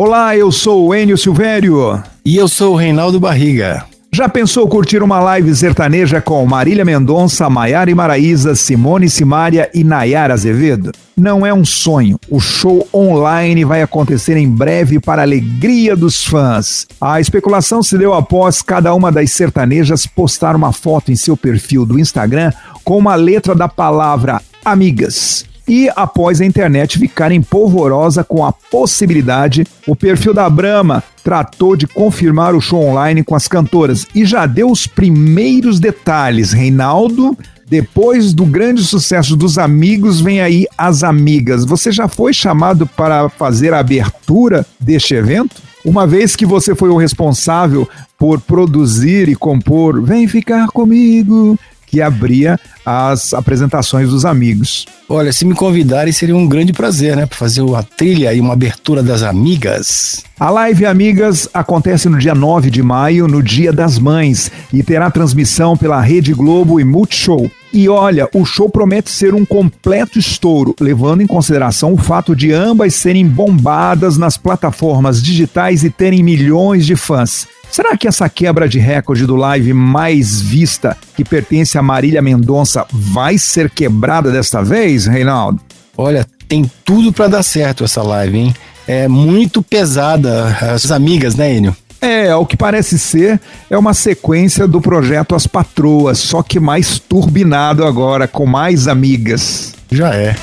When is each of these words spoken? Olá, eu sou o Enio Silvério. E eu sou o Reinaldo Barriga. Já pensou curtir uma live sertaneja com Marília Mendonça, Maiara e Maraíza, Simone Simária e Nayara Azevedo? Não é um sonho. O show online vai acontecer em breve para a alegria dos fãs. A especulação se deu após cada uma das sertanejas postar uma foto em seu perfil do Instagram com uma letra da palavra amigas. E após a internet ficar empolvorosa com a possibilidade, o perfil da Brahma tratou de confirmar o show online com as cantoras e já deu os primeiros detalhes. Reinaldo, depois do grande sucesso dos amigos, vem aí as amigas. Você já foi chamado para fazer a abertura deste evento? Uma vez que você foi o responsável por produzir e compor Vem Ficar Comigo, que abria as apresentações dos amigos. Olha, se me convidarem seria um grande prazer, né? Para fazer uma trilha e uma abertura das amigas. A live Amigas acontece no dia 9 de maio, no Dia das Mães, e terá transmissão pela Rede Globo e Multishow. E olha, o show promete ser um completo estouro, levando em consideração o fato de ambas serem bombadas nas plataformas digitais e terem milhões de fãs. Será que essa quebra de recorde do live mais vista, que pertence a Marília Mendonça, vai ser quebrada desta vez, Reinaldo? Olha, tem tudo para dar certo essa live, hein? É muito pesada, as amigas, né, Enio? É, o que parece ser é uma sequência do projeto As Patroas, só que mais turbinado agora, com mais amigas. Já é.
Olá, 0.00 0.36
eu 0.36 0.52
sou 0.52 0.86
o 0.86 0.94
Enio 0.94 1.18
Silvério. 1.18 2.00
E 2.24 2.36
eu 2.36 2.46
sou 2.46 2.74
o 2.74 2.76
Reinaldo 2.76 3.18
Barriga. 3.18 3.84
Já 4.12 4.28
pensou 4.28 4.68
curtir 4.68 5.02
uma 5.02 5.18
live 5.18 5.52
sertaneja 5.56 6.20
com 6.20 6.46
Marília 6.46 6.84
Mendonça, 6.84 7.50
Maiara 7.50 7.90
e 7.90 7.96
Maraíza, 7.96 8.54
Simone 8.54 9.10
Simária 9.10 9.68
e 9.74 9.82
Nayara 9.82 10.34
Azevedo? 10.34 10.92
Não 11.16 11.44
é 11.44 11.52
um 11.52 11.64
sonho. 11.64 12.16
O 12.30 12.38
show 12.38 12.86
online 12.94 13.64
vai 13.64 13.82
acontecer 13.82 14.36
em 14.36 14.48
breve 14.48 15.00
para 15.00 15.22
a 15.22 15.24
alegria 15.24 15.96
dos 15.96 16.24
fãs. 16.24 16.86
A 17.00 17.20
especulação 17.20 17.82
se 17.82 17.98
deu 17.98 18.14
após 18.14 18.62
cada 18.62 18.94
uma 18.94 19.10
das 19.10 19.32
sertanejas 19.32 20.06
postar 20.06 20.54
uma 20.54 20.72
foto 20.72 21.10
em 21.10 21.16
seu 21.16 21.36
perfil 21.36 21.84
do 21.84 21.98
Instagram 21.98 22.52
com 22.84 22.96
uma 22.96 23.16
letra 23.16 23.52
da 23.52 23.66
palavra 23.66 24.40
amigas. 24.64 25.47
E 25.68 25.90
após 25.94 26.40
a 26.40 26.46
internet 26.46 26.98
ficar 26.98 27.30
empolvorosa 27.30 28.24
com 28.24 28.42
a 28.42 28.50
possibilidade, 28.50 29.66
o 29.86 29.94
perfil 29.94 30.32
da 30.32 30.48
Brahma 30.48 31.04
tratou 31.22 31.76
de 31.76 31.86
confirmar 31.86 32.54
o 32.54 32.60
show 32.60 32.82
online 32.82 33.22
com 33.22 33.34
as 33.34 33.46
cantoras 33.46 34.06
e 34.14 34.24
já 34.24 34.46
deu 34.46 34.70
os 34.70 34.86
primeiros 34.86 35.78
detalhes. 35.78 36.52
Reinaldo, 36.52 37.36
depois 37.68 38.32
do 38.32 38.46
grande 38.46 38.82
sucesso 38.82 39.36
dos 39.36 39.58
amigos, 39.58 40.22
vem 40.22 40.40
aí 40.40 40.66
as 40.76 41.04
amigas. 41.04 41.66
Você 41.66 41.92
já 41.92 42.08
foi 42.08 42.32
chamado 42.32 42.86
para 42.86 43.28
fazer 43.28 43.74
a 43.74 43.80
abertura 43.80 44.64
deste 44.80 45.14
evento? 45.14 45.60
Uma 45.84 46.06
vez 46.06 46.34
que 46.34 46.46
você 46.46 46.74
foi 46.74 46.88
o 46.88 46.96
responsável 46.96 47.86
por 48.18 48.40
produzir 48.40 49.28
e 49.28 49.34
compor 49.34 50.02
Vem 50.02 50.26
Ficar 50.26 50.68
Comigo, 50.68 51.58
que 51.90 52.00
abria 52.02 52.58
as 52.84 53.34
apresentações 53.34 54.10
dos 54.10 54.24
amigos. 54.24 54.86
Olha, 55.08 55.32
se 55.32 55.44
me 55.44 55.54
convidarem 55.54 56.12
seria 56.12 56.36
um 56.36 56.46
grande 56.46 56.72
prazer, 56.72 57.16
né? 57.16 57.26
Para 57.26 57.36
fazer 57.36 57.62
uma 57.62 57.82
trilha 57.82 58.32
e 58.32 58.40
uma 58.40 58.52
abertura 58.52 59.02
das 59.02 59.22
amigas. 59.22 60.22
A 60.38 60.50
live 60.50 60.86
Amigas 60.86 61.48
acontece 61.52 62.08
no 62.08 62.18
dia 62.18 62.34
9 62.34 62.70
de 62.70 62.82
maio, 62.82 63.26
no 63.26 63.42
Dia 63.42 63.72
das 63.72 63.98
Mães, 63.98 64.52
e 64.72 64.82
terá 64.82 65.10
transmissão 65.10 65.76
pela 65.76 66.00
Rede 66.00 66.32
Globo 66.32 66.78
e 66.78 66.84
Multishow. 66.84 67.50
E 67.72 67.88
olha, 67.88 68.28
o 68.34 68.44
show 68.44 68.68
promete 68.68 69.10
ser 69.10 69.34
um 69.34 69.44
completo 69.44 70.18
estouro, 70.18 70.74
levando 70.80 71.22
em 71.22 71.26
consideração 71.26 71.92
o 71.92 71.98
fato 71.98 72.34
de 72.34 72.52
ambas 72.52 72.94
serem 72.94 73.26
bombadas 73.26 74.16
nas 74.16 74.36
plataformas 74.36 75.22
digitais 75.22 75.84
e 75.84 75.90
terem 75.90 76.22
milhões 76.22 76.86
de 76.86 76.96
fãs. 76.96 77.46
Será 77.70 77.96
que 77.96 78.08
essa 78.08 78.28
quebra 78.28 78.68
de 78.68 78.78
recorde 78.78 79.26
do 79.26 79.36
live 79.36 79.72
mais 79.72 80.40
vista, 80.40 80.96
que 81.16 81.24
pertence 81.24 81.76
a 81.78 81.82
Marília 81.82 82.22
Mendonça, 82.22 82.86
vai 82.90 83.38
ser 83.38 83.70
quebrada 83.70 84.30
desta 84.30 84.62
vez, 84.62 85.06
Reinaldo? 85.06 85.60
Olha, 85.96 86.26
tem 86.48 86.70
tudo 86.84 87.12
para 87.12 87.28
dar 87.28 87.42
certo 87.42 87.84
essa 87.84 88.02
live, 88.02 88.38
hein? 88.38 88.54
É 88.86 89.06
muito 89.06 89.62
pesada, 89.62 90.46
as 90.72 90.90
amigas, 90.90 91.34
né, 91.34 91.54
Enio? 91.54 91.76
É, 92.00 92.34
o 92.34 92.46
que 92.46 92.56
parece 92.56 92.98
ser 92.98 93.40
é 93.68 93.76
uma 93.76 93.92
sequência 93.92 94.66
do 94.66 94.80
projeto 94.80 95.34
As 95.34 95.46
Patroas, 95.46 96.18
só 96.18 96.42
que 96.42 96.60
mais 96.60 96.98
turbinado 96.98 97.84
agora, 97.84 98.28
com 98.28 98.46
mais 98.46 98.86
amigas. 98.86 99.74
Já 99.90 100.14
é. 100.14 100.36